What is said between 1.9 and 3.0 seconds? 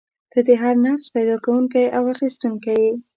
او اخیستونکی یې.